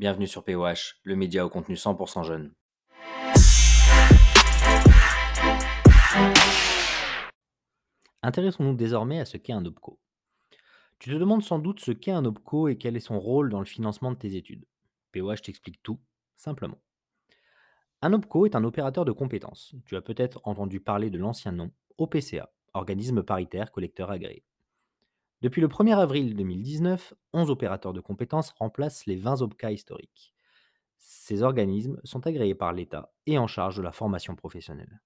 [0.00, 2.54] Bienvenue sur POH, le média au contenu 100% jeune.
[8.22, 10.00] Intéressons-nous désormais à ce qu'est un OPCO.
[10.98, 13.58] Tu te demandes sans doute ce qu'est un OPCO et quel est son rôle dans
[13.58, 14.64] le financement de tes études.
[15.12, 16.00] POH t'explique tout,
[16.34, 16.78] simplement.
[18.00, 19.74] Un OPCO est un opérateur de compétences.
[19.84, 24.46] Tu as peut-être entendu parler de l'ancien nom, OPCA, organisme paritaire collecteur agréé.
[25.42, 30.34] Depuis le 1er avril 2019, 11 opérateurs de compétences remplacent les 20 OPCA historiques.
[30.98, 35.00] Ces organismes sont agréés par l'État et en charge de la formation professionnelle.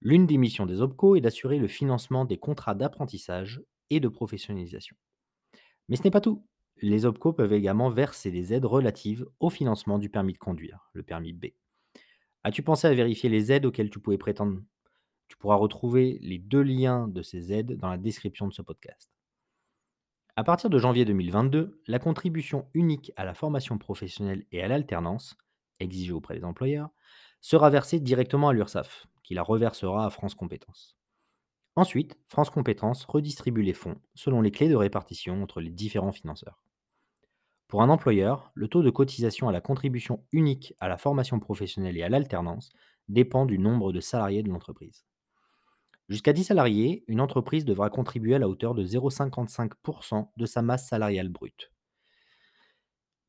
[0.00, 4.96] L'une des missions des OPCO est d'assurer le financement des contrats d'apprentissage et de professionnalisation.
[5.90, 6.46] Mais ce n'est pas tout.
[6.80, 11.02] Les OPCO peuvent également verser des aides relatives au financement du permis de conduire, le
[11.02, 11.48] permis B.
[12.44, 14.62] As-tu pensé à vérifier les aides auxquelles tu pouvais prétendre?
[15.28, 19.10] Tu pourras retrouver les deux liens de ces aides dans la description de ce podcast.
[20.36, 25.36] À partir de janvier 2022, la contribution unique à la formation professionnelle et à l'alternance,
[25.78, 26.90] exigée auprès des employeurs,
[27.40, 30.96] sera versée directement à l'URSSAF, qui la reversera à France Compétences.
[31.76, 36.64] Ensuite, France Compétences redistribue les fonds selon les clés de répartition entre les différents financeurs.
[37.68, 41.96] Pour un employeur, le taux de cotisation à la contribution unique à la formation professionnelle
[41.96, 42.70] et à l'alternance
[43.08, 45.04] dépend du nombre de salariés de l'entreprise.
[46.08, 50.88] Jusqu'à 10 salariés, une entreprise devra contribuer à la hauteur de 0,55% de sa masse
[50.88, 51.72] salariale brute.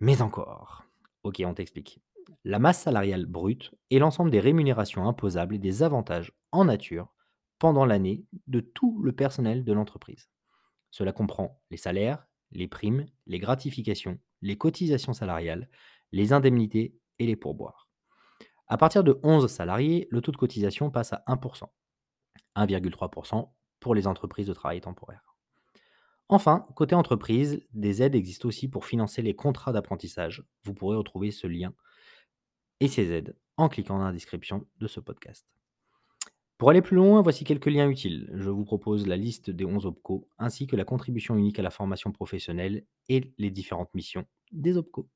[0.00, 0.84] Mais encore.
[1.22, 2.00] Ok, on t'explique.
[2.44, 7.12] La masse salariale brute est l'ensemble des rémunérations imposables et des avantages en nature
[7.58, 10.30] pendant l'année de tout le personnel de l'entreprise.
[10.90, 15.68] Cela comprend les salaires, les primes, les gratifications, les cotisations salariales,
[16.10, 17.88] les indemnités et les pourboires.
[18.66, 21.68] À partir de 11 salariés, le taux de cotisation passe à 1%.
[22.56, 23.50] 1,3%
[23.80, 25.36] pour les entreprises de travail temporaire.
[26.28, 30.44] Enfin, côté entreprise, des aides existent aussi pour financer les contrats d'apprentissage.
[30.64, 31.74] Vous pourrez retrouver ce lien
[32.80, 35.46] et ces aides en cliquant dans la description de ce podcast.
[36.58, 38.30] Pour aller plus loin, voici quelques liens utiles.
[38.34, 41.70] Je vous propose la liste des 11 OPCO ainsi que la contribution unique à la
[41.70, 45.08] formation professionnelle et les différentes missions des OPCO.